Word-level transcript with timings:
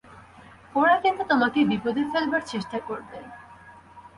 ওরা 0.75 0.95
কিন্তু 1.03 1.23
তোমাকে 1.31 1.59
বিপদে 1.71 2.03
ফেলবার 2.11 2.43
চেষ্টা 2.51 2.77
করবে। 2.87 3.17